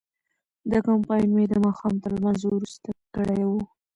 دا 0.71 0.79
کمپاین 0.87 1.27
مې 1.35 1.43
د 1.49 1.55
ماښام 1.65 1.93
تر 2.03 2.11
لمانځه 2.17 2.47
وروسته 2.51 2.89
کړی 3.15 3.43
و. 3.49 3.51